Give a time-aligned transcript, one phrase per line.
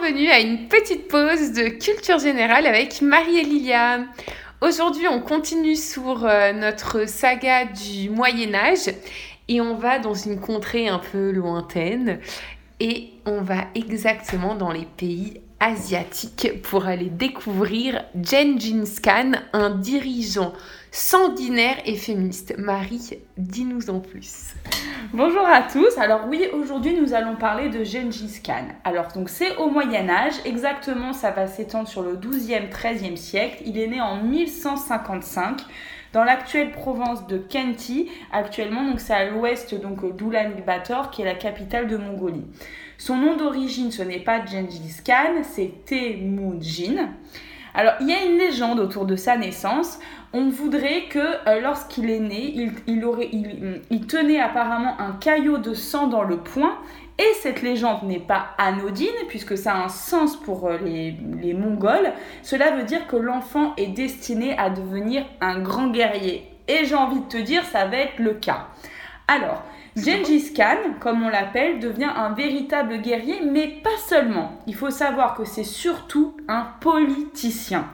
[0.00, 4.00] bienvenue à une petite pause de culture générale avec Marie et Lilia.
[4.60, 8.94] Aujourd'hui, on continue sur euh, notre saga du Moyen Âge
[9.48, 12.18] et on va dans une contrée un peu lointaine
[12.78, 20.54] et on va exactement dans les pays asiatiques pour aller découvrir Gengis Khan, un dirigeant
[20.92, 22.54] sanguinaire et féministe.
[22.58, 24.54] Marie, dis-nous en plus.
[25.12, 25.96] Bonjour à tous.
[25.98, 28.68] Alors oui, aujourd'hui nous allons parler de Gengis Khan.
[28.84, 33.62] Alors donc c'est au Moyen Âge, exactement ça va s'étendre sur le 12e, 13e siècle.
[33.64, 35.62] Il est né en 1155
[36.12, 38.08] dans l'actuelle province de Kenti.
[38.32, 42.46] Actuellement, donc c'est à l'ouest donc d'Ulaanbaatar, qui est la capitale de Mongolie.
[42.98, 47.10] Son nom d'origine, ce n'est pas Gengis Khan, c'est Temujin.
[47.74, 49.98] Alors, il y a une légende autour de sa naissance.
[50.32, 55.74] On voudrait que euh, lorsqu'il est né, il, aurait, il, tenait apparemment un caillot de
[55.74, 56.78] sang dans le poing.
[57.18, 61.52] Et cette légende n'est pas anodine, puisque ça a un sens pour euh, les, les
[61.52, 62.12] Mongols.
[62.42, 66.48] Cela veut dire que l'enfant est destiné à devenir un grand guerrier.
[66.66, 68.68] Et j'ai envie de te dire, ça va être le cas.
[69.28, 69.62] Alors,
[69.96, 74.52] Gengis Khan, comme on l'appelle, devient un véritable guerrier, mais pas seulement.
[74.66, 77.86] Il faut savoir que c'est surtout un politicien.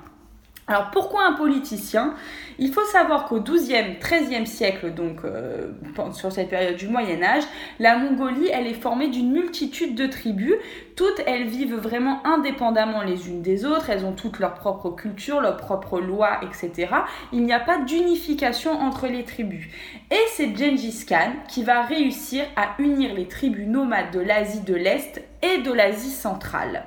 [0.69, 2.14] Alors pourquoi un politicien?
[2.59, 5.69] Il faut savoir qu'au XIIe, XIIIe siècle, donc euh,
[6.12, 7.45] sur cette période du Moyen Âge,
[7.78, 10.55] la Mongolie, elle est formée d'une multitude de tribus.
[10.97, 13.91] Toutes, elles vivent vraiment indépendamment les unes des autres.
[13.91, 16.89] Elles ont toutes leur propre culture, leurs propres lois, etc.
[17.33, 19.67] Il n'y a pas d'unification entre les tribus.
[20.11, 24.75] Et c'est Gengis Khan qui va réussir à unir les tribus nomades de l'Asie de
[24.75, 26.87] l'Est et de l'Asie centrale.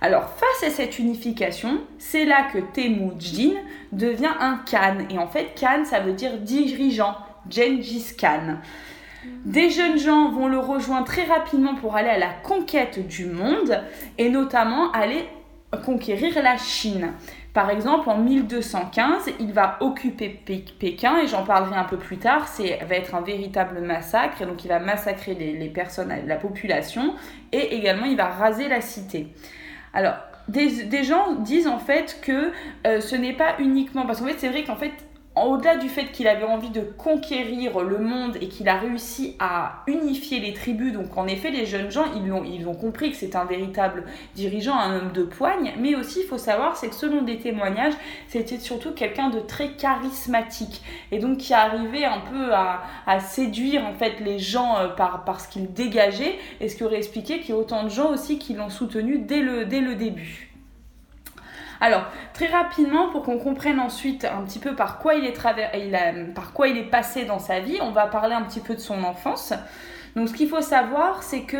[0.00, 3.54] Alors, face à cette unification, c'est là que Temujin
[3.90, 4.98] devient un Khan.
[5.10, 7.16] Et en fait, Khan, ça veut dire dirigeant,
[7.50, 8.58] Gengis Khan.
[9.44, 13.82] Des jeunes gens vont le rejoindre très rapidement pour aller à la conquête du monde
[14.16, 15.28] et notamment aller
[15.84, 17.12] conquérir la Chine.
[17.52, 20.28] Par exemple, en 1215, il va occuper
[20.78, 22.46] Pékin et j'en parlerai un peu plus tard.
[22.46, 27.14] C'est va être un véritable massacre donc il va massacrer les personnes, la population
[27.50, 29.34] et également il va raser la cité.
[29.92, 30.16] Alors,
[30.48, 32.52] des, gens disent en fait que
[32.86, 34.06] euh, ce n'est pas uniquement.
[34.06, 34.92] Parce qu'en fait, c'est vrai qu'en fait,
[35.46, 39.82] au-delà du fait qu'il avait envie de conquérir le monde et qu'il a réussi à
[39.86, 43.16] unifier les tribus, donc en effet, les jeunes gens, ils ont, ils ont compris que
[43.16, 44.04] c'est un véritable
[44.34, 47.94] dirigeant, un homme de poigne, mais aussi, il faut savoir, c'est que selon des témoignages,
[48.28, 50.82] c'était surtout quelqu'un de très charismatique,
[51.12, 55.40] et donc qui arrivait un peu à, séduire en fait les gens euh, par, par
[55.40, 58.38] ce qu'il dégageait, et ce qui aurait expliqué qu'il y a autant de gens aussi
[58.38, 60.47] qui l'ont soutenu dès le, dès le début.
[61.80, 66.52] Alors, très rapidement, pour qu'on comprenne ensuite un petit peu par quoi il est, par
[66.52, 69.04] quoi il est passé dans sa vie, on va parler un petit peu de son
[69.04, 69.52] enfance.
[70.16, 71.56] Donc ce qu'il faut savoir, c'est que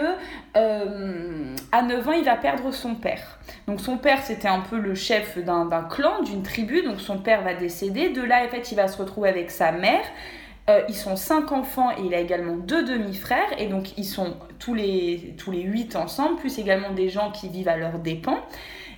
[0.56, 3.39] euh, à 9 ans, il va perdre son père.
[3.69, 6.83] Donc son père, c'était un peu le chef d'un clan, d'une tribu.
[6.83, 8.09] Donc son père va décéder.
[8.09, 10.03] De là, en fait, il va se retrouver avec sa mère.
[10.69, 13.49] Euh, ils sont cinq enfants et il a également deux demi-frères.
[13.59, 17.49] Et donc ils sont tous les, tous les huit ensemble, plus également des gens qui
[17.49, 18.41] vivent à leurs dépens.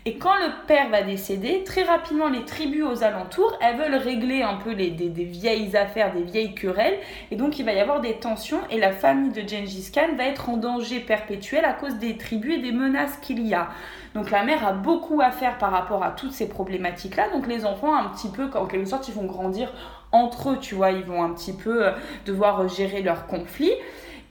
[0.06, 4.40] Et quand le père va décéder, très rapidement, les tribus aux alentours, elles veulent régler
[4.40, 6.98] un peu les, des, vieilles affaires, des vieilles querelles.
[7.30, 10.24] Et donc, il va y avoir des tensions et la famille de Gengis Khan va
[10.24, 13.68] être en danger perpétuel à cause des tribus et des menaces qu'il y a.
[14.14, 17.28] Donc, la mère a beaucoup à faire par rapport à toutes ces problématiques-là.
[17.34, 19.70] Donc, les enfants, un petit peu, en quelque sorte, ils vont grandir
[20.12, 21.92] entre eux, tu vois, ils vont un petit peu euh,
[22.24, 23.74] devoir gérer leurs conflits.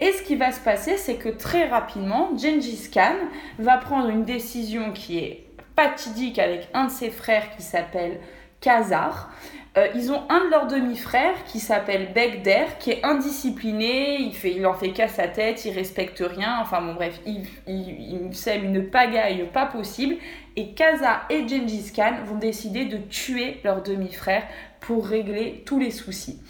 [0.02, 3.16] Et ce qui va se passer, c'est que très rapidement, Gengis Khan
[3.60, 5.49] va prendre une décision qui est
[5.80, 8.20] avec un de ses frères qui s'appelle
[8.62, 9.32] Khazar.
[9.78, 14.52] Euh, ils ont un de leurs demi-frères qui s'appelle Begder, qui est indiscipliné, il, fait,
[14.52, 18.66] il en fait qu'à sa tête, il respecte rien, enfin bon bref, il, il, sème
[18.66, 20.16] une pagaille pas possible.
[20.56, 24.44] Et Khazar et Gengis Khan vont décider de tuer leur demi-frère
[24.80, 26.42] pour régler tous les soucis.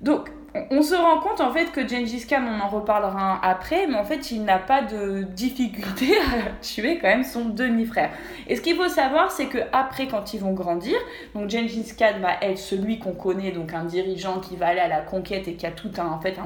[0.00, 0.30] Donc
[0.70, 4.04] on se rend compte en fait que Gengis Khan, on en reparlera après, mais en
[4.04, 8.10] fait il n'a pas de difficulté à tuer quand même son demi-frère.
[8.46, 10.96] Et ce qu'il faut savoir, c'est que après, quand ils vont grandir,
[11.34, 14.88] donc Gengis Khan va être celui qu'on connaît, donc un dirigeant qui va aller à
[14.88, 16.36] la conquête et qui a tout un, en fait,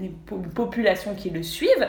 [0.00, 0.12] une
[0.54, 1.88] population qui le suivent.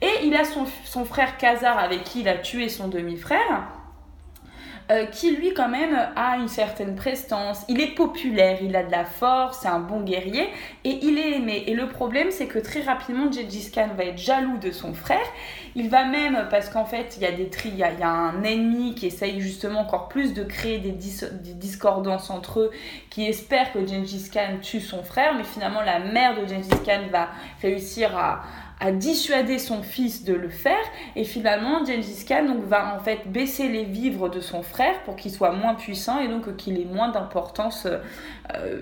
[0.00, 3.77] Et il a son, son frère Khazar avec qui il a tué son demi-frère.
[4.90, 7.62] Euh, qui lui quand même a une certaine prestance.
[7.68, 10.48] Il est populaire, il a de la force, c'est un bon guerrier
[10.82, 11.64] et il est aimé.
[11.66, 15.26] Et le problème c'est que très rapidement Gengis Khan va être jaloux de son frère.
[15.74, 18.42] Il va même, parce qu'en fait il y a des tri, il y, a, un
[18.42, 22.70] ennemi qui essaye justement encore plus de créer des, des, discordances entre eux,
[23.10, 27.02] qui espère que Gengis Khan tue son frère, mais finalement la mère de Gengis Khan
[27.12, 27.28] va
[27.60, 28.42] réussir à
[28.80, 30.84] à dissuader son fils de le faire.
[31.16, 35.16] Et finalement, Gengis Khan donc, va en fait baisser les vivres de son frère pour
[35.16, 38.80] qu'il soit moins puissant et donc qu'il ait moins d'importance euh,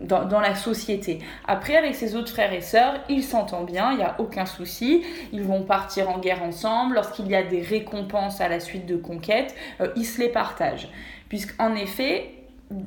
[0.00, 1.20] dans, dans, la société.
[1.46, 5.04] Après, avec ses autres frères et sœurs, il s'entend bien, il n'y a aucun souci.
[5.32, 6.94] Ils vont partir en guerre ensemble.
[6.94, 10.88] Lorsqu'il y a des récompenses à la suite de conquêtes, euh, ils se les partagent.
[11.28, 12.35] Puisqu'en effet,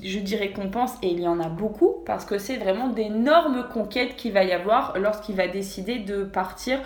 [0.03, 4.15] je dis récompense, et il y en a beaucoup, parce que c'est vraiment d'énormes conquêtes
[4.15, 6.79] qu'il va y avoir lorsqu'il va décider de partir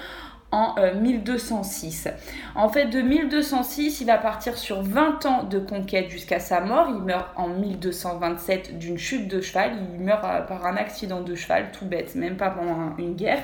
[0.54, 2.08] en 1206.
[2.08, 2.12] Euh,
[2.56, 6.88] en fait, de 1206, il va partir sur 20 ans de conquête jusqu'à sa mort.
[6.90, 9.72] Il meurt en 1227 d'une chute de cheval.
[9.96, 13.42] Il meurt euh, par un accident de cheval, tout bête, même pas pendant une guerre.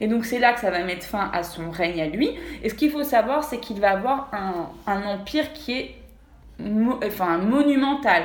[0.00, 2.30] Et donc c'est là que ça va mettre fin à son règne à lui.
[2.62, 5.94] Et ce qu'il faut savoir, c'est qu'il va avoir un, empire qui est
[7.04, 8.22] enfin, monumental.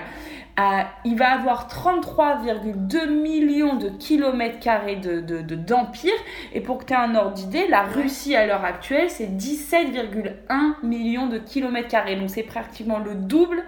[0.62, 5.44] Euh, il va avoir 33,2 millions de kilomètres carrés d'empire.
[5.44, 6.14] De, d'empire
[6.54, 10.76] et pour que tu aies un ordre d'idée, la Russie à l'heure actuelle, c'est 17,1
[10.84, 12.16] millions de kilomètres carrés.
[12.16, 13.64] Donc c'est pratiquement le double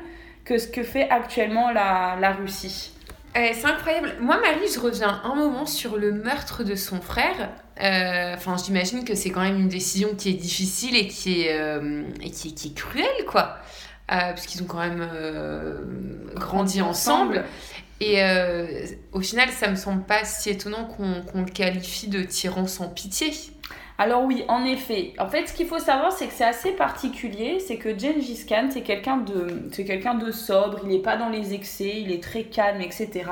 [0.45, 2.91] que ce que fait actuellement la, la Russie.
[3.35, 4.15] Eh, c'est incroyable.
[4.21, 7.49] Moi, Marie, je reviens un moment sur le meurtre de son frère.
[7.81, 11.59] Euh, enfin, j'imagine que c'est quand même une décision qui est difficile et qui est,
[11.59, 13.57] euh, et qui, qui est cruelle, quoi.
[14.13, 15.77] Euh, puisqu'ils ont quand même euh,
[16.35, 17.45] grandi ensemble.
[17.99, 22.67] Et euh, au final, ça me semble pas si étonnant qu'on le qualifie de tyran
[22.67, 23.31] sans pitié.
[23.97, 25.13] Alors oui, en effet.
[25.17, 27.59] En fait, ce qu'il faut savoir, c'est que c'est assez particulier.
[27.59, 30.81] C'est que Gengis Khan, c'est quelqu'un de, c'est de sobre.
[30.83, 31.93] Il n'est pas dans les excès.
[31.97, 33.23] Il est très calme, etc.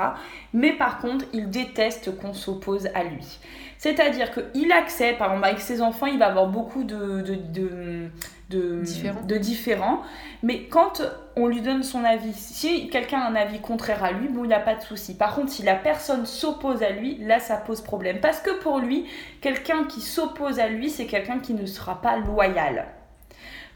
[0.52, 3.38] Mais par contre, il déteste qu'on s'oppose à lui.
[3.78, 8.10] C'est-à-dire qu'il accepte, par exemple, avec ses enfants, il va avoir beaucoup de, de
[8.52, 10.02] de, différents.
[10.42, 11.02] Mais quand
[11.36, 14.48] on lui donne son avis, si quelqu'un a un avis contraire à lui, bon, il
[14.48, 15.16] n'y a pas de souci.
[15.16, 18.20] Par contre, si la personne s'oppose à lui, là, ça pose problème.
[18.20, 19.06] Parce que pour lui,
[19.40, 22.86] quelqu'un qui s'oppose à lui, c'est quelqu'un qui ne sera pas loyal.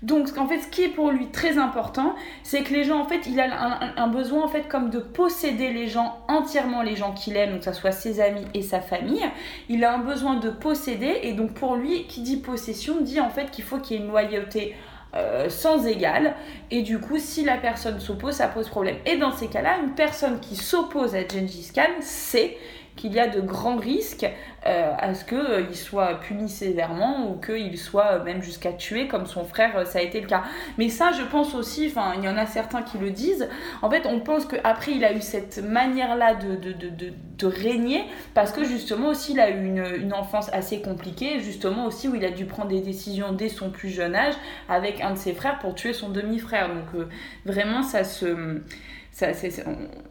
[0.02, 3.06] Donc, en fait, ce qui est pour lui très important, c'est que les gens, en
[3.06, 7.12] fait, il a un, besoin, en fait, comme de posséder les gens, entièrement les gens
[7.12, 9.24] qu'il aime, donc que ce soit ses amis et sa famille.
[9.68, 13.30] Il a un besoin de posséder, et donc pour lui, qui dit possession, dit en
[13.30, 14.74] fait qu'il faut qu'il y ait une loyauté
[15.14, 16.34] euh, sans égal.
[16.70, 18.96] Et du coup, si la personne s'oppose, ça pose problème.
[19.06, 22.58] Et dans ces cas-là, une personne qui s'oppose à Gengis Khan sait
[22.96, 24.26] qu'il y a de grands risques
[24.66, 29.06] euh, à ce qu'il euh, soit puni sévèrement ou qu'il soit euh, même jusqu'à tuer
[29.06, 30.42] comme son frère, ça a été le cas.
[30.76, 33.48] Mais ça, je pense aussi, enfin, il y en a certains qui le disent,
[33.82, 38.02] en fait, on pense qu'après, il a eu cette manière-là de, régner
[38.34, 42.16] parce que justement aussi, il a eu une, une, enfance assez compliquée, justement aussi où
[42.16, 44.34] il a dû prendre des décisions dès son plus jeune âge
[44.68, 46.68] avec un de ses frères pour tuer son demi-frère.
[46.68, 47.06] Donc
[47.44, 48.62] vraiment, ça se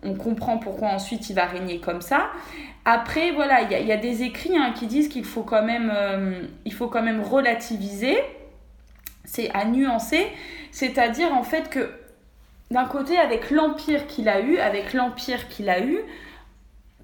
[0.03, 2.27] on, comprend pourquoi ensuite il va régner comme ça.
[2.85, 6.43] Après, voilà, il y, a des écrits hein, qui disent qu'il faut, quand même, euh,
[6.71, 8.17] faut quand même relativiser,
[9.23, 10.27] c'est à nuancer,
[10.71, 11.89] c'est-à-dire en fait que
[12.69, 15.99] d'un côté, avec l'empire qu'il a eu, avec l'empire qu'il a eu,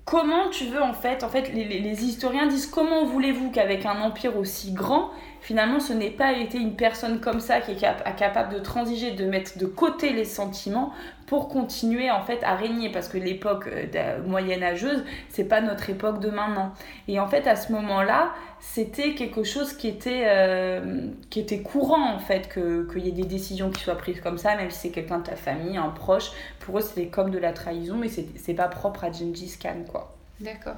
[0.06, 4.38] comment tu veux en fait, en fait, les historiens disent comment voulez-vous qu'avec un empire
[4.38, 8.60] aussi grand, finalement, ce n'est pas été une personne comme ça qui est capable de
[8.60, 10.94] transiger, de mettre de côté les sentiments
[11.26, 12.92] pour continuer en fait à régner.
[12.92, 16.74] Parce que l'époque euh, moyenâgeuse c'est pas notre époque de maintenant.
[17.08, 22.14] Et en fait à ce moment-là c'était quelque chose qui était euh, qui était courant
[22.14, 24.80] en fait que qu'il y ait des décisions qui soient prises comme ça même si
[24.80, 26.32] c'est quelqu'un de ta famille un proche.
[26.60, 30.16] Pour eux c'était comme de la trahison mais c'est pas propre à Gengis Khan quoi.
[30.40, 30.76] D'accord.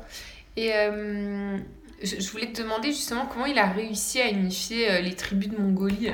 [0.55, 1.57] Et euh,
[2.03, 6.12] je voulais te demander justement comment il a réussi à unifier les tribus de Mongolie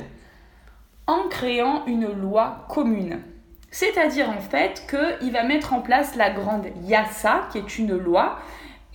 [1.07, 3.19] en créant une loi commune
[3.71, 8.39] c'est-à-dire en fait qu'il va mettre en place la grande Yassa, qui est une loi.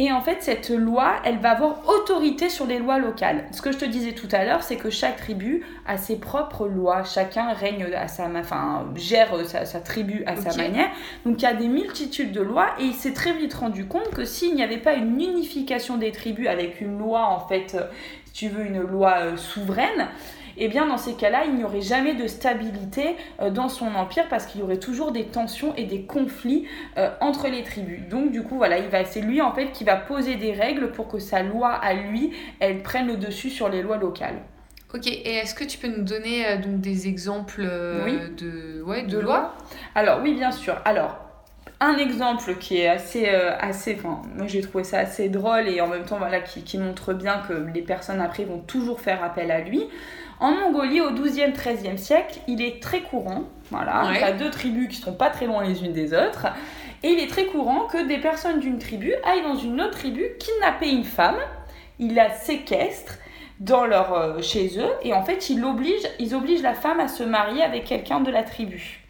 [0.01, 3.45] Et en fait, cette loi, elle va avoir autorité sur les lois locales.
[3.53, 6.67] Ce que je te disais tout à l'heure, c'est que chaque tribu a ses propres
[6.67, 7.05] lois.
[7.05, 10.89] Chacun règne à sa, enfin, gère sa, tribu à sa manière.
[11.25, 14.11] Donc il y a des multitudes de lois et il s'est très vite rendu compte
[14.11, 17.87] que s'il n'y avait pas une unification des tribus avec une loi, en fait, euh,
[18.25, 20.09] si tu veux, une loi euh, souveraine,
[20.57, 24.29] eh bien dans ces cas-là, il n'y aurait jamais de stabilité euh, dans son empire
[24.29, 26.67] parce qu'il y aurait toujours des tensions et des conflits
[26.99, 28.01] euh, entre les tribus.
[28.09, 30.91] Donc du coup, voilà, il va, c'est lui en fait qui va poser des règles
[30.93, 34.43] pour que sa loi à lui, elle prenne le dessus sur les lois locales.
[34.95, 39.19] Ok, et est-ce que tu peux nous donner euh, donc des exemples de, ouais, de,
[39.19, 39.55] lois?
[39.97, 40.77] Alors oui, bien sûr.
[40.85, 41.19] Alors,
[41.81, 45.89] un exemple qui est assez, assez enfin, moi j'ai trouvé ça assez drôle et en
[45.89, 49.51] même temps voilà, qui, qui, montre bien que les personnes après vont toujours faire appel
[49.51, 49.89] à lui.
[50.45, 54.51] En Mongolie, au 12e, 13e siècle, il est très courant, voilà, il y a deux
[54.51, 56.49] tribus qui ne sont pas très loin les unes des autres,
[57.03, 60.23] et il est très courant que des personnes d'une tribu aillent dans une autre tribu
[60.39, 61.39] kidnapper une femme,
[61.99, 63.15] il la séquestre,
[63.59, 67.09] dans leur, euh, chez eux et en fait ils obligent, ils obligent la femme à
[67.09, 69.01] se marier avec quelqu'un de la tribu.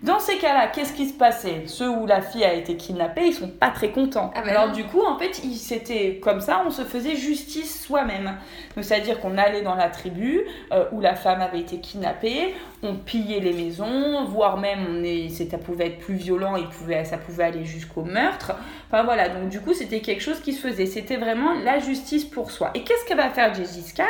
[0.00, 1.64] Dans ces cas-là, qu'est-ce qui se passait?
[1.66, 4.30] Ceux où la fille a été kidnappée, ils sont pas très contents.
[4.36, 4.72] Ah bah Alors non.
[4.72, 8.36] du coup, en fait, c'était comme ça, on se faisait justice soi-même.
[8.76, 12.94] Donc c'est-à-dire qu'on allait dans la tribu euh, où la femme avait été kidnappée, on
[12.94, 17.18] pillait les maisons, voire même on est, ça pouvait être plus violent, et pouvait, ça
[17.18, 18.52] pouvait aller jusqu'au meurtre.
[18.88, 20.86] Enfin voilà, donc du coup, c'était quelque chose qui se faisait.
[20.86, 22.70] C'était vraiment la justice pour soi.
[22.74, 24.04] Et qu'est-ce qu'elle va faire Gengis Khan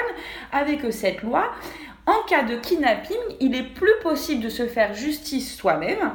[0.52, 1.45] avec euh, cette loi?
[2.09, 6.12] En cas de kidnapping, il est plus possible de se faire justice soi-même.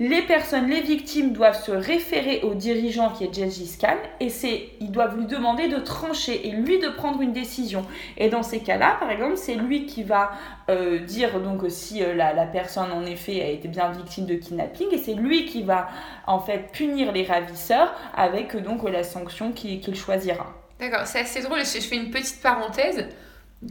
[0.00, 4.70] Les personnes, les victimes doivent se référer au dirigeant qui est Gengis Khan et c'est,
[4.80, 7.82] ils doivent lui demander de trancher et lui de prendre une décision.
[8.16, 10.32] Et dans ces cas-là, par exemple, c'est lui qui va
[10.70, 14.34] euh, dire donc si euh, la, la personne en effet a été bien victime de
[14.34, 15.88] kidnapping et c'est lui qui va
[16.26, 20.54] en fait punir les ravisseurs avec donc la sanction qu'il qu'il choisira.
[20.80, 21.60] D'accord, c'est assez drôle.
[21.60, 23.06] Je fais une petite parenthèse.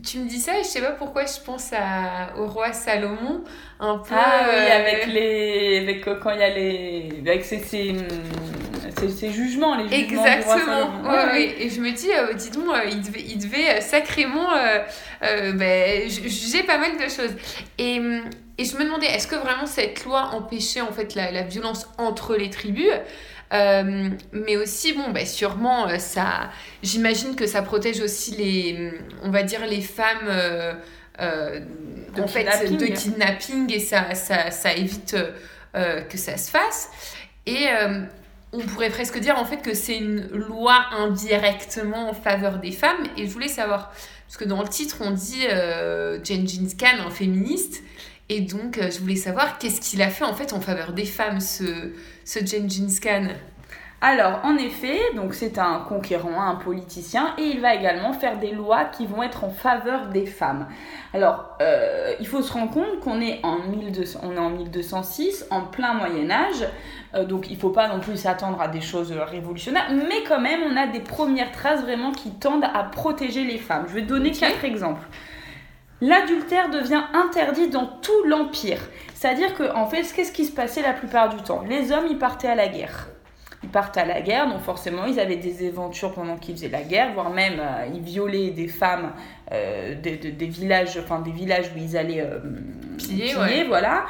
[0.03, 3.43] Tu me dis ça et je sais pas pourquoi je pense à, au roi Salomon,
[3.79, 4.15] un peu.
[4.17, 5.79] Ah oui, euh, avec les.
[5.83, 7.09] Avec, quand il y a les.
[7.27, 7.95] Avec ses, ses,
[8.97, 10.07] ses- ses jugements, les jugements.
[10.07, 10.65] du roi Exactement.
[10.65, 11.09] Salomon.
[11.09, 11.55] Ouais, ouais.
[11.59, 14.79] Et je me dis, euh, dis donc, euh, il devait, il devait euh, sacrément euh,
[15.23, 17.35] euh, ben, ju- juger pas mal de choses.
[17.77, 18.23] Et, hum,
[18.57, 21.87] et je me demandais, est-ce que vraiment cette loi empêchait en fait la, la violence
[21.97, 22.91] entre les tribus?
[23.53, 26.49] Euh, mais aussi, bon, ben, sûrement, euh, ça,
[26.81, 28.91] j'imagine que ça protège aussi les,
[29.21, 30.73] on va dire, les femmes euh,
[31.19, 31.59] euh,
[32.15, 32.77] De en fait, kidnapping.
[32.77, 35.15] de kidnapping et ça, ça, ça évite
[36.09, 36.89] que ça se fasse.
[37.47, 37.67] Et
[38.53, 43.03] on pourrait presque dire en fait que c'est une loi indirectement en faveur des femmes.
[43.17, 43.91] Et je voulais savoir,
[44.27, 47.83] parce que dans le titre on dit euh, Gengis Khan, un féministe.
[48.29, 51.05] Et donc euh, je voulais savoir qu'est-ce qu'il a fait en fait en faveur des
[51.05, 51.91] femmes, ce,
[52.25, 53.27] ce Gengis Khan.
[54.05, 58.51] Alors, en effet, donc c'est un conquérant, un politicien, et il va également faire des
[58.51, 60.67] lois qui vont être en faveur des femmes.
[61.13, 65.45] Alors, euh, il faut se rendre compte qu'on est en 1200, on est en 1206,
[65.51, 66.67] en plein Moyen Âge,
[67.15, 70.59] euh, donc il faut pas non plus s'attendre à des choses révolutionnaires, mais quand même,
[70.69, 73.85] on a des premières traces vraiment qui tendent à protéger les femmes.
[73.87, 75.07] Je vais donner quatre exemples.
[76.01, 78.79] L'adultère devient interdit dans tout l'Empire.
[79.13, 81.63] C'est-à-dire que, en fait, qu'est-ce qui se passait la plupart du temps?
[81.67, 83.07] Les hommes, ils partaient à la guerre.
[83.63, 86.81] Ils partent à la guerre, donc forcément, ils avaient des aventures pendant qu'ils faisaient la
[86.81, 89.13] guerre, voire même euh, ils violaient des femmes
[89.53, 92.39] euh, des, des- des villages, enfin des villages où ils allaient euh,
[92.97, 93.63] Piller, ouais.
[93.65, 94.03] voilà.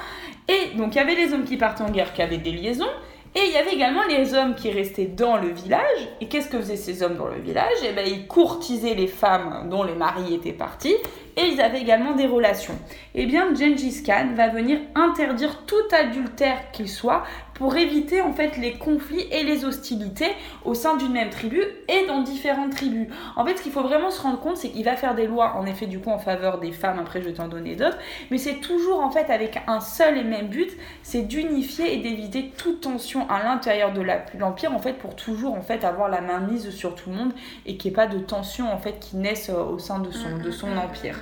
[0.47, 2.89] Et donc, il y avait les hommes qui partaient en guerre, qui avaient des liaisons,
[3.35, 6.09] et il y avait également les hommes qui restaient dans le village.
[6.19, 7.77] Et qu'est-ce que faisaient ces hommes dans le village?
[7.87, 10.95] Eh ben, ils courtisaient les femmes dont les maris étaient partis,
[11.35, 12.77] et ils avaient également des relations.
[13.15, 18.57] Eh bien, Gengis Khan va venir interdire tout adultère qu'il soit pour éviter en fait
[18.57, 20.31] les conflits et les hostilités
[20.65, 23.07] au sein d'une même tribu et dans différentes tribus.
[23.35, 25.55] En fait, ce qu'il faut vraiment se rendre compte, c'est qu'il va faire des lois,
[25.55, 26.97] en effet, du coup, en faveur des femmes.
[26.97, 27.99] Après, je vais t'en donner d'autres,
[28.31, 30.71] mais c'est toujours en fait avec un seul et même but,
[31.03, 34.01] c'est d'unifier et d'éviter toute tension à l'intérieur de
[34.39, 37.33] l'empire, en fait, pour toujours en fait avoir la main mise sur tout le monde
[37.67, 40.09] et qu'il n'y ait pas de tension en fait qui naissent euh, au sein de
[40.09, 41.19] son, de son empire.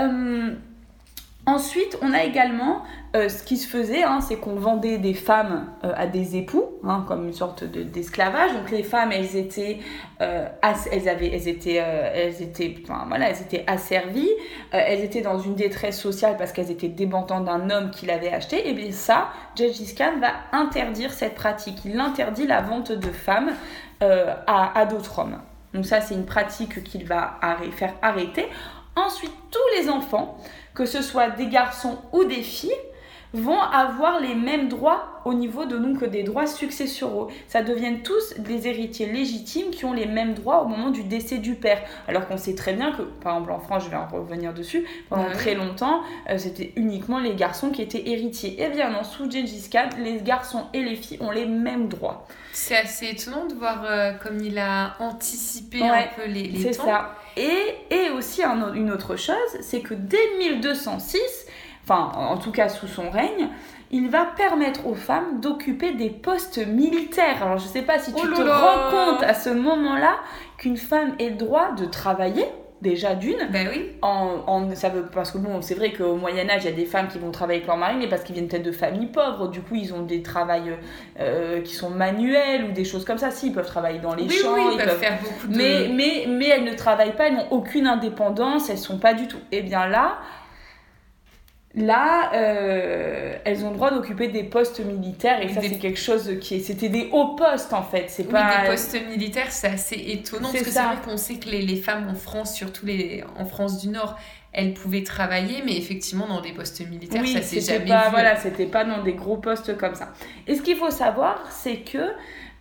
[0.00, 0.54] Euh,
[1.48, 2.82] ensuite, on a également
[3.16, 6.64] euh, ce qui se faisait, hein, c'est qu'on vendait des femmes euh, à des époux,
[6.84, 8.52] hein, comme une sorte de- d'esclavage.
[8.52, 9.78] Donc les femmes, elles étaient,
[10.20, 10.46] euh,
[10.92, 14.28] elles avaient, elles étaient, elles étaient, voilà, elles étaient asservies.
[14.72, 18.68] Elles étaient dans une détresse sociale parce qu'elles étaient dépendantes d'un homme qui l'avait acheté.
[18.68, 21.84] Et bien ça, Gengis Khan va interdire cette pratique.
[21.86, 23.52] Il interdit la vente de femmes
[24.00, 25.38] à, d'autres hommes.
[25.72, 27.38] Donc ça, c'est une pratique qu'il va
[27.72, 28.46] faire arrêter.
[28.96, 30.36] Ensuite, tous les enfants,
[30.78, 32.70] que ce soit des garçons ou des filles,
[33.34, 37.28] vont avoir les mêmes droits au niveau de donc des droits successoraux.
[37.48, 41.36] Ça deviennent tous des héritiers légitimes qui ont les mêmes droits au moment du décès
[41.38, 41.82] du père.
[42.06, 44.86] Alors qu'on sait très bien que, par exemple en France, je vais en revenir dessus,
[45.10, 48.56] pendant très longtemps, euh, c'était uniquement les garçons qui étaient héritiers.
[48.58, 52.26] Eh bien non, sous Gengis Khan, les garçons et les filles ont les mêmes droits.
[52.52, 56.62] C'est assez étonnant de voir euh, comme il a anticipé Ouais, un peu les, les
[56.62, 57.14] C'est ça.
[57.36, 61.20] Et, et aussi un au- une autre chose, c'est que dès 1206,
[61.88, 63.48] enfin en tout cas sous son règne,
[63.90, 67.42] il va permettre aux femmes d'occuper des postes militaires.
[67.42, 70.16] Alors je sais pas si tu Oh te rends compte à ce moment-là
[70.58, 72.44] qu'une femme ait le droit de travailler
[72.82, 73.48] déjà d'une.
[73.50, 73.90] Ben oui.
[74.02, 76.84] En, en- ça veut, parce que bon, c'est vrai qu'au Moyen-Âge, il y a des
[76.84, 79.48] femmes qui vont travailler avec leur mari, mais parce qu'ils viennent peut-être de familles pauvres,
[79.48, 80.76] du coup, ils ont des travails
[81.18, 83.32] euh, qui sont manuels ou des choses comme ça.
[83.32, 85.48] Si, ils peuvent travailler dans les oui, champs, oui, ils ils peuvent peuvent faire beaucoup
[85.48, 85.56] de.
[85.56, 89.26] mais, mais, mais elles ne travaillent pas, elles n'ont aucune indépendance, elles sont pas du
[89.26, 89.38] tout.
[89.50, 90.18] Et bien là,
[91.74, 96.38] Là, euh, elles ont le droit d'occuper des postes militaires et ça c'est quelque chose
[96.40, 96.60] qui est...
[96.60, 98.06] c'était des hauts postes en fait.
[98.08, 101.34] C'est oui, pas des postes militaires, c'est assez étonnant parce que c'est vrai qu'on sait
[101.34, 104.16] que les, les, femmes en France, surtout les en France du Nord,
[104.52, 108.10] elles pouvaient travailler, mais effectivement dans des postes militaires, ça s'est jamais pas, vu.
[108.12, 110.12] Voilà, c'était pas dans des gros postes comme ça.
[110.46, 112.12] Et ce qu'il faut savoir, c'est que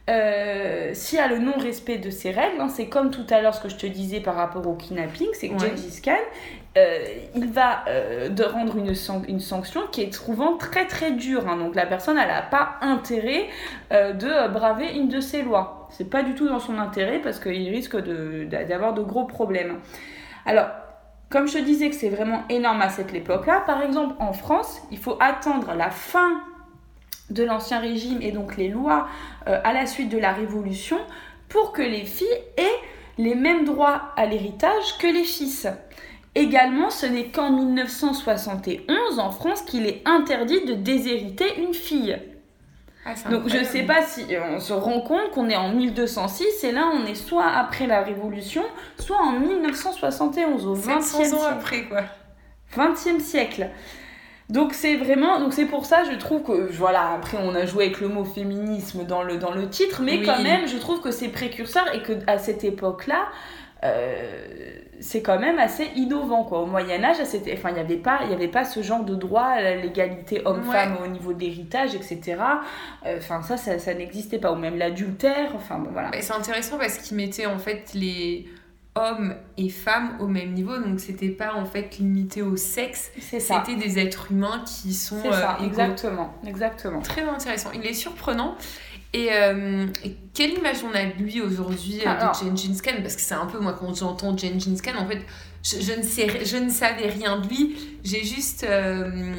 [0.10, 3.54] euh, s'il y a le non-respect de ces règles, hein, c'est comme tout à l'heure
[3.54, 5.70] ce que je te disais par rapport au kidnapping, c'est que ouais.
[5.70, 6.14] Gengis Khan,
[6.78, 7.00] euh,
[7.36, 11.50] il va euh, de rendre une, san une, sanction qui est souvent très très dure.
[11.50, 11.58] Hein.
[11.58, 13.48] donc la personne, elle n'a pas intérêt
[13.92, 15.90] de braver une de ces lois.
[15.92, 19.80] C'est pas du tout dans son intérêt parce qu'il risque d'avoir de, de, gros problèmes.
[20.46, 20.68] Alors,
[21.30, 24.82] comme je te disais que c'est vraiment énorme à cette époque-là, par exemple en France,
[24.92, 26.42] il faut attendre la fin
[27.29, 29.07] de l'Ancien Régime et donc les lois
[29.48, 30.98] euh, à la suite de la Révolution
[31.50, 32.79] pour que les filles aient
[33.17, 35.67] les mêmes droits à l'héritage que les fils.
[36.36, 42.17] Également, ce n'est qu'en 1971 en France qu'il est interdit de déshériter une fille.
[43.05, 46.72] Ah, Donc je sais pas si on se rend compte qu'on est en 1206 et
[46.74, 48.63] là on est soit après la Révolution,
[49.00, 51.36] soit en 1971 au 20e siècle.
[51.36, 52.03] ans après quoi.
[52.75, 53.69] 20e siècle.
[54.50, 57.86] Donc c'est vraiment, donc c'est pour ça je trouve que voilà après on a joué
[57.86, 60.25] avec le mot féminisme dans le dans le titre, mais oui.
[60.25, 63.27] quand même je trouve que c'est précurseur et que à cette époque là.
[63.84, 66.62] Euh, c'est quand même assez innovant quoi.
[66.62, 69.13] Au Moyen Âge, enfin il n'y avait pas il y avait pas ce genre de
[69.13, 71.08] droit, l'égalité homme-femme ouais.
[71.08, 72.38] au niveau de l'héritage, etc.
[73.06, 75.51] Enfin ça ça, ça n'existait pas ou même l'adultère.
[75.56, 76.10] Enfin bon voilà.
[76.20, 78.48] C'est intéressant parce qu'ils mettaient en fait les
[78.98, 80.77] hommes et femmes au même niveau.
[80.77, 83.12] Donc c'était pas en fait limité au sexe.
[83.20, 87.01] C'était des êtres humains qui sont c'est ça, euh, exactement exactement.
[87.01, 87.70] Très intéressant.
[87.74, 88.56] Il est surprenant.
[89.13, 93.16] Et, euh, et, quelle image on a de lui aujourd'hui euh, de Gengis Khan Parce
[93.16, 95.22] que c'est un peu, moi, quand j'entends Gengis Khan, en fait,
[95.63, 97.75] je, je, ne sais, je ne savais rien de lui.
[98.04, 99.34] J'ai juste euh,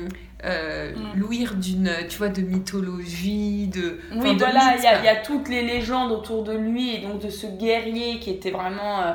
[0.45, 1.61] euh, mm.
[1.61, 3.99] d'une, tu vois, de mythologie, de...
[4.15, 7.21] Oui, voilà, il y, a, y a toutes les légendes autour de lui, et donc
[7.21, 9.13] de ce guerrier qui était vraiment euh,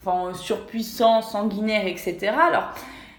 [0.00, 2.32] enfin, surpuissant, sanguinaire, etc.
[2.48, 2.72] Alors...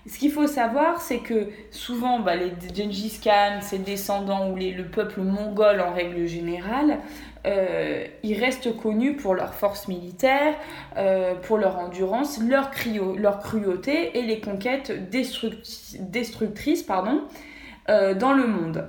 [0.08, 4.84] Ce qu'il faut savoir, c'est que souvent, bah, les Gengis Khan, ses descendants ou le
[4.86, 7.00] peuple mongol en règle générale,
[7.46, 10.56] euh, ils restent connus pour leur force militaire,
[10.98, 12.72] euh, pour leur endurance, leur,
[13.18, 17.22] leur cruauté et les conquêtes destructrices pardon,
[17.89, 18.88] euh, dans le monde.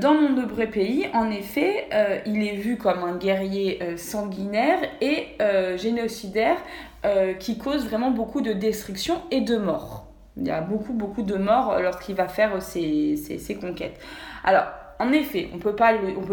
[0.00, 1.88] Dans mon nombreux pays, en effet,
[2.24, 5.36] il est vu comme un guerrier sanguinaire et
[5.76, 6.56] génocidaire
[7.38, 10.06] qui cause vraiment beaucoup de destruction et de mort.
[10.36, 14.00] Il y a beaucoup, beaucoup de morts lorsqu'il va faire ses, ses, ses, conquêtes.
[14.44, 14.66] Alors,
[15.02, 15.74] en effet, on on peut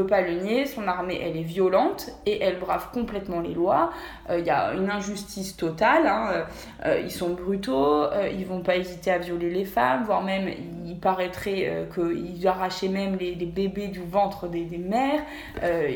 [0.06, 3.92] pas le nier, son armée, elle est violente et elle brave complètement les lois.
[4.30, 6.46] Il euh, y a une injustice totale, hein.
[6.86, 10.50] euh, ils sont brutaux, euh, ils vont pas hésiter à violer les femmes, voire même,
[10.86, 15.22] il paraîtrait qu'ils arrachaient même les, bébés du ventre des, mères,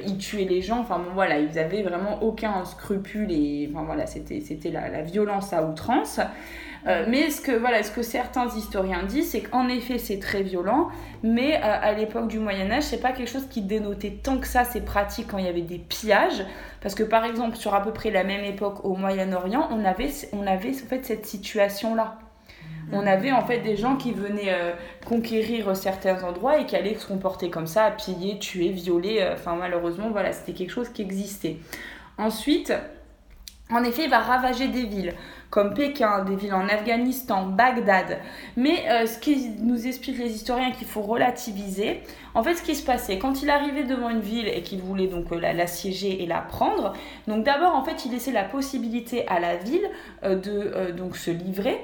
[0.06, 4.08] ils tuaient les gens, enfin bon, voilà, ils avaient vraiment aucun scrupule et enfin voilà,
[4.08, 6.20] c'était la violence à outrance.
[6.86, 10.44] Euh, mais ce que, voilà, ce que certains historiens disent, c'est qu'en effet, c'est très
[10.44, 10.90] violent,
[11.24, 14.66] mais euh, à l'époque du Moyen-Âge, c'est pas quelque chose qui dénotait tant que ça
[14.66, 16.46] ces pratiques quand il y avait des pillages.
[16.82, 20.12] Parce que par exemple, sur à peu près la même époque au Moyen-Orient, on avait,
[20.34, 22.18] on avait en fait cette situation-là.
[22.92, 24.74] On avait en fait des gens qui venaient euh,
[25.06, 29.26] conquérir certains endroits et qui allaient se comporter comme ça, piller, tuer, violer.
[29.34, 31.58] Enfin, malheureusement, voilà, c'était quelque chose qui existait.
[32.18, 32.74] Ensuite,
[33.72, 35.14] en effet, il va ravager des villes
[35.50, 38.18] comme Pékin, des villes en Afghanistan, Bagdad.
[38.58, 42.02] Mais euh, ce qui nous expliquent les historiens qu'il faut relativiser,
[42.34, 45.06] en fait, ce qui se passait, quand il arrivait devant une ville et qu'il voulait
[45.06, 46.94] donc euh, et la prendre,
[47.28, 49.88] donc d'abord, en fait, il laissait la possibilité à la ville
[50.24, 51.80] euh, de euh, donc se livrer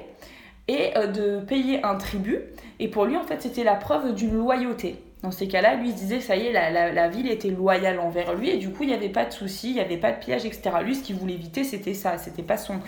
[0.66, 2.38] et de payer un tribut.
[2.78, 5.02] Et pour lui, en fait, c'était la preuve d'une loyauté.
[5.22, 8.34] Dans ces cas-là, lui, il disait, ça y est, la, la, ville était loyale envers
[8.34, 10.18] lui, et du coup, il n'y avait pas de soucis, il n'y avait pas de
[10.18, 10.70] pillage, etc.
[10.82, 12.16] Lui, ce qu'il voulait éviter, c'était ça.
[12.16, 12.80] C'était pas, son,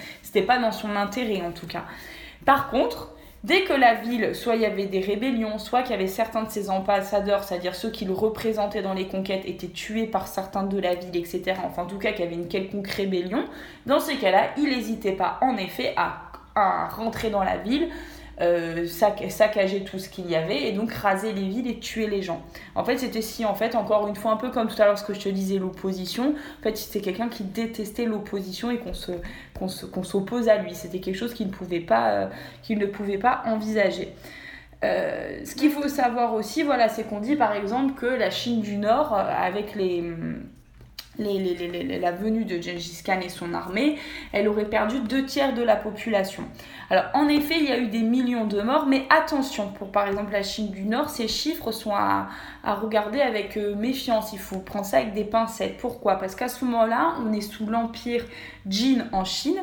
[0.47, 1.85] pas dans son intérêt, en tout cas.
[2.47, 3.13] Par contre,
[3.45, 6.43] dès que la ville, soit il y avait des rébellions, soit qu'il y avait certains
[6.45, 10.63] de ses ambassadeurs, c'est-à-dire ceux qui le représentaient dans les conquêtes, étaient tués par certains
[10.63, 13.45] de la ville, etc., enfin, en tout cas, qu'il y avait une quelconque rébellion,
[13.85, 16.23] dans ces cas-là, il n'hésitait pas, en effet, à,
[16.55, 17.91] à rentrer dans la ville,
[18.41, 22.07] euh, sac saccager tout ce qu'il y avait et donc raser les villes et tuer
[22.07, 22.43] les gens.
[22.75, 24.99] En fait, c'était si, en fait, encore une fois, un peu comme tout à l'heure
[24.99, 26.35] ce que je te disais, l'opposition.
[26.61, 30.75] En fait, c'était quelqu'un qui détestait l'opposition et qu'on se, s'oppose à lui.
[30.75, 32.27] C'était quelque chose qu'il ne pouvait pas, euh,
[32.71, 34.15] ne pouvait pas envisager.
[34.85, 38.63] Euh, ce qu'il faut savoir aussi, voilà, c'est qu'on dit par exemple que la Chine
[38.63, 40.03] du Nord, avec les
[41.19, 43.99] la venue de Gengis Khan et son armée,
[44.33, 46.45] elle aurait perdu deux tiers de la population.
[46.91, 50.07] Alors en effet, il y a eu des millions de morts, mais attention, pour par
[50.07, 52.29] exemple la Chine du Nord, ces chiffres sont à,
[52.65, 54.33] regarder avec euh, méfiance.
[54.33, 55.77] Il faut prendre ça avec des pincettes.
[55.79, 56.17] Pourquoi?
[56.17, 58.25] Parce qu'à ce moment-là, on est sous l'empire
[58.67, 59.61] Jin en Chine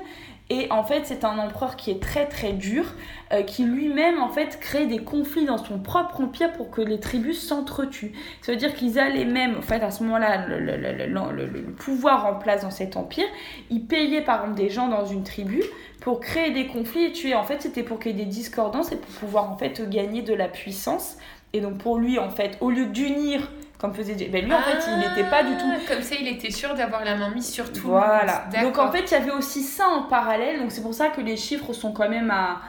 [0.51, 2.85] et en fait, c'est un empereur qui est très très dur,
[3.31, 6.99] euh, qui lui-même en fait crée des conflits dans son propre empire pour que les
[6.99, 8.13] tribus s'entretuent.
[8.41, 12.33] Ça veut dire qu'ils allaient même, en fait, à ce moment-là, le, le, pouvoir en
[12.33, 13.27] place dans cet empire.
[13.69, 15.61] Ils payaient par exemple des gens dans une tribu
[16.01, 17.35] pour créer des conflits et tuer.
[17.35, 20.23] En fait, c'était pour qu'il y ait des discordances et pour pouvoir en fait gagner
[20.23, 21.17] de la puissance.
[21.53, 24.77] Et donc pour lui, en fait, au lieu d'unir comme faisait ben lui en fait
[24.91, 27.49] il n'était pas du tout ah, comme ça il était sûr d'avoir la main mise
[27.49, 28.43] sur tout voilà.
[28.61, 30.59] Donc en fait il y avait aussi ça en parallèle.
[30.59, 32.61] Donc c'est pour ça que les chiffres sont quand même à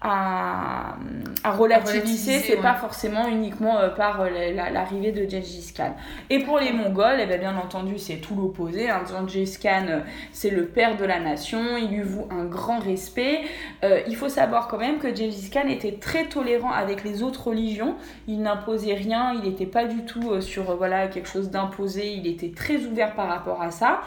[0.00, 0.94] à,
[1.42, 5.94] à relativiser, c'est pas forcément uniquement euh, par euh, l'arrivée de Gengis Khan.
[6.30, 8.88] Et pour les Mongols, eh bien, bien entendu, c'est tout l'opposé.
[8.88, 9.02] Hein.
[9.10, 13.40] Gengis Khan, euh, c'est le père de la nation, il lui voue un grand respect.
[13.82, 17.96] il faut savoir quand même que Gengis Khan était très tolérant avec les autres religions.
[18.28, 22.52] Il n'imposait rien, il n'était pas du tout sur voilà, quelque chose d'imposé, il était
[22.54, 24.02] très ouvert par rapport à ça.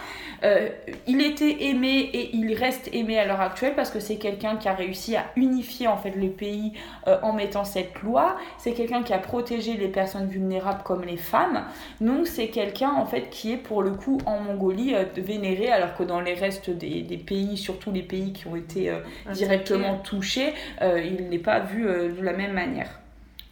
[1.07, 4.67] il était aimé et il reste aimé à l'heure actuelle parce que c'est quelqu'un qui
[4.69, 6.73] a réussi à unifier en fait le pays
[7.07, 8.37] euh, en mettant cette loi.
[8.57, 11.63] C'est quelqu'un qui a protégé les personnes vulnérables comme les femmes.
[11.99, 15.95] Donc c'est quelqu'un en fait qui est pour le coup en Mongolie euh, vénéré alors
[15.95, 18.99] que dans les restes des, pays, surtout les pays qui ont été euh,
[19.33, 22.99] directement touchés, il n'est pas vu de la même manière.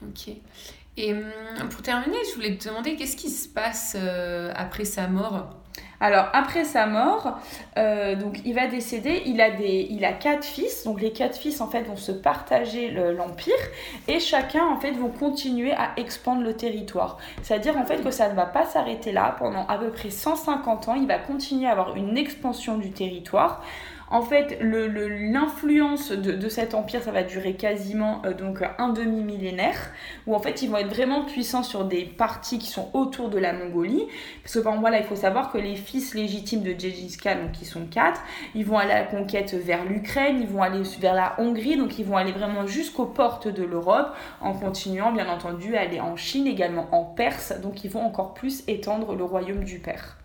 [0.04, 0.34] Ok.
[0.98, 3.96] Et hum, pour terminer, je voulais te demander qu'est-ce qui se passe
[4.56, 5.50] après sa mort?
[6.02, 7.40] Alors après sa mort,
[7.78, 8.16] euh,
[8.46, 11.68] il va décéder, il a, des, il a quatre fils, donc les quatre fils en
[11.68, 13.54] fait vont se partager l'empire
[14.08, 17.18] et chacun en fait vont continuer à expandre le territoire.
[17.44, 20.88] C'est-à-dire en fait que ça ne va pas s'arrêter là, pendant à peu près 150
[20.88, 23.62] ans, il va continuer à avoir une expansion du territoire.
[24.12, 29.92] En fait, l'influence de, cet empire, ça va durer quasiment euh, donc un demi-millénaire,
[30.26, 33.38] où en fait ils vont être vraiment puissants sur des parties qui sont autour de
[33.38, 34.08] la Mongolie.
[34.42, 37.36] Parce que par exemple, voilà, il faut savoir que les fils légitimes de Gengis Khan,
[37.44, 38.22] donc qui sont quatre,
[38.56, 42.00] ils vont aller à la conquête vers l'Ukraine, ils vont aller vers la Hongrie, donc
[42.00, 46.16] ils vont aller vraiment jusqu'aux portes de l'Europe, en continuant bien entendu à aller en
[46.16, 50.18] Chine, également en Perse, donc ils vont encore plus étendre le royaume du Père,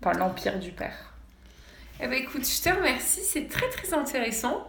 [0.00, 1.11] enfin l'empire du Père.
[2.00, 4.66] Eh ben, écoute, je te remercie, c'est très très intéressant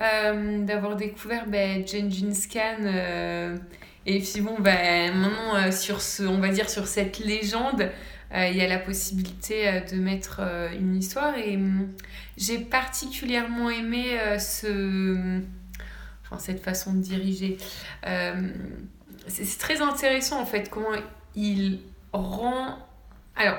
[0.00, 2.84] euh, d'avoir découvert ben, Gengis Khan.
[2.84, 3.56] Euh,
[4.06, 7.90] et puis bon, ben, maintenant, euh, sur ce, on va dire sur cette légende,
[8.36, 10.40] il y a la possibilité de mettre
[10.76, 11.38] une histoire.
[11.38, 11.92] Et hum,
[12.36, 15.40] j'ai particulièrement aimé ce,
[16.24, 17.58] enfin, cette façon de diriger.
[19.28, 20.98] c'est très intéressant en fait comment
[21.36, 21.78] il
[22.12, 22.76] rend...
[23.36, 23.58] Alors,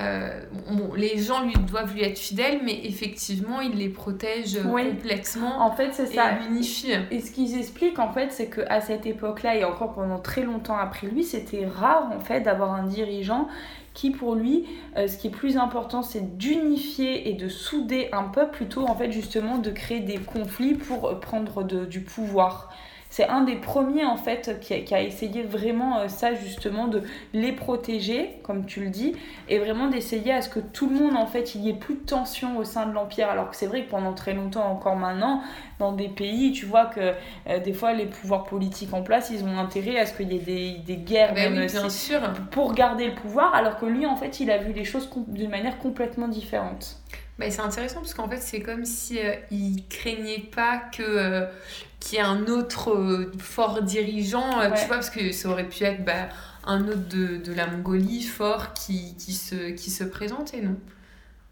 [0.00, 5.60] euh, bon, les gens lui doivent lui être fidèles, mais effectivement, il les protège complètement.
[5.60, 6.32] En fait, c'est ça.
[6.32, 6.92] Et l'unifie.
[7.10, 10.78] Et ce qu'ils expliquent, en fait, c'est qu'à cette époque-là, et encore pendant très longtemps
[10.78, 13.48] après lui, c'était rare, en fait, d'avoir un dirigeant
[13.92, 14.64] qui, pour lui,
[14.96, 18.94] euh, ce qui est plus important, c'est d'unifier et de souder un peuple plutôt, en
[18.94, 22.70] fait, justement, de créer des conflits pour prendre de, du pouvoir
[23.12, 27.02] c'est un des premiers en fait qui a, essayé vraiment euh, ça justement de
[27.34, 29.12] les protéger, comme tu le dis,
[29.50, 31.96] et vraiment d'essayer à ce que tout le monde en fait il y ait plus
[31.96, 33.28] de tension au sein de l'empire.
[33.28, 35.42] Alors que c'est vrai que pendant très longtemps, encore maintenant,
[35.78, 37.12] dans des pays, tu vois que
[37.48, 40.36] euh, des fois les pouvoirs politiques en place, ils ont intérêt à ce qu'il y
[40.36, 42.20] ait des, des guerres, ben bien sûr.
[42.50, 45.50] pour garder le pouvoir, alors que lui en fait il a vu les choses d'une
[45.50, 47.02] manière complètement différente.
[47.38, 51.46] Bah, c'est intéressant parce qu'en fait, c'est comme si euh, il craignait pas que euh,
[52.02, 55.84] qu'il y ait un autre euh, fort dirigeant, tu vois, parce que ça aurait pu
[55.84, 56.28] être bah,
[56.64, 60.76] un autre de, de, la Mongolie fort qui, qui, se, qui se présentait, non?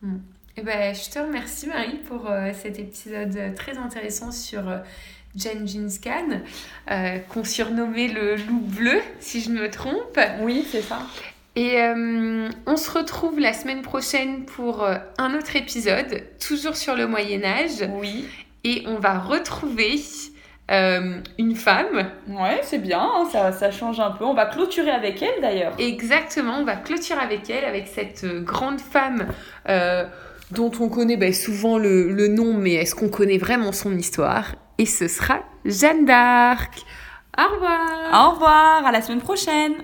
[0.02, 0.18] Hmm.
[0.56, 2.28] Et ben, je te remercie Marie pour
[2.60, 4.62] cet épisode très intéressant sur
[5.36, 6.42] Gengis Khan,
[7.28, 10.18] qu'on surnommait le loup bleu, si je ne me trompe.
[10.42, 10.98] Oui, c'est ça.
[11.56, 16.94] Et euh, on se retrouve la semaine prochaine pour euh, un autre épisode, toujours sur
[16.94, 17.88] le Moyen Âge.
[18.00, 18.26] Oui.
[18.62, 20.00] Et on va retrouver
[20.70, 22.11] euh, une femme.
[22.28, 24.24] Ouais, c'est bien, hein, ça, ça, change un peu.
[24.24, 25.72] On va clôturer avec elle d'ailleurs.
[25.78, 29.26] Exactement, on va clôturer avec elle, avec cette grande femme
[30.50, 34.56] dont on connaît bah, souvent le, le nom, mais est-ce qu'on connaît vraiment son histoire?
[34.78, 36.85] Et ce sera Jeanne d'Arc.
[37.38, 37.80] Au revoir.
[38.12, 39.74] Au revoir, à la semaine prochaine.